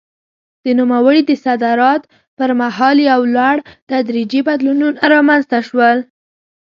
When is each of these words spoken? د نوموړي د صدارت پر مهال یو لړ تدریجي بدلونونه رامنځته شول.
د 0.63 0.65
نوموړي 0.79 1.21
د 1.25 1.31
صدارت 1.45 2.01
پر 2.37 2.49
مهال 2.61 2.97
یو 3.11 3.21
لړ 3.37 3.55
تدریجي 3.89 4.41
بدلونونه 4.47 4.99
رامنځته 5.13 5.59
شول. 5.67 5.97